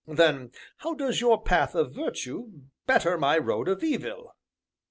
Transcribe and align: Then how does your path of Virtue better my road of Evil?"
Then 0.07 0.49
how 0.77 0.95
does 0.95 1.21
your 1.21 1.43
path 1.43 1.75
of 1.75 1.93
Virtue 1.93 2.61
better 2.87 3.19
my 3.19 3.37
road 3.37 3.67
of 3.67 3.83
Evil?" 3.83 4.33